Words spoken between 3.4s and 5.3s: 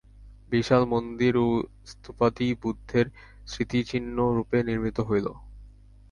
স্মৃতিচিহ্ন-রূপে নির্মিত হল।